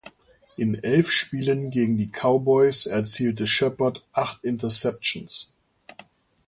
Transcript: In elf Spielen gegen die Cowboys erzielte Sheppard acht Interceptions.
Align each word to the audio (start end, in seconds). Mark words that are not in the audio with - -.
In 0.57 0.83
elf 0.83 1.11
Spielen 1.11 1.69
gegen 1.69 1.95
die 1.95 2.11
Cowboys 2.11 2.87
erzielte 2.87 3.45
Sheppard 3.45 4.03
acht 4.13 4.43
Interceptions. 4.43 5.51